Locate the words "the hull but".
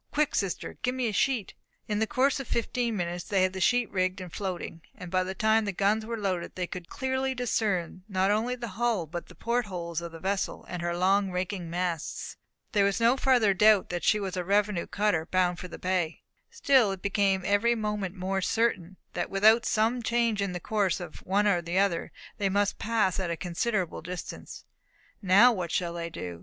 8.55-9.27